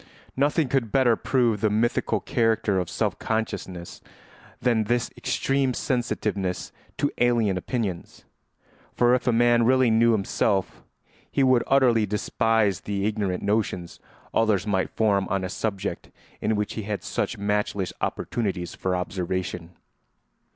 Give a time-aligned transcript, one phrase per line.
[0.35, 4.01] Nothing could better prove the mythical character of self consciousness
[4.59, 8.25] than this extreme sensitiveness to alien opinions;
[8.95, 10.81] for if a man really knew himself
[11.31, 13.99] he would utterly despise the ignorant notions
[14.33, 16.09] others might form on a subject
[16.41, 19.69] in which he had such matchless opportunities for observation.